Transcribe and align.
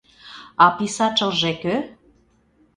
—А 0.63 0.65
писачылже 0.77 1.51
кӧ? 1.63 1.75